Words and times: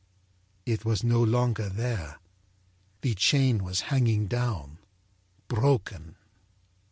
It 0.65 0.83
was 0.83 1.03
no 1.03 1.21
longer 1.21 1.69
there. 1.69 2.19
The 3.01 3.13
chain 3.13 3.63
was 3.63 3.81
hanging 3.93 4.25
down, 4.25 4.79
broken. 5.47 6.15